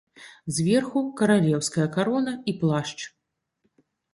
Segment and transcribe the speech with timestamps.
[0.59, 2.99] Зверху каралеўская карона і плашч.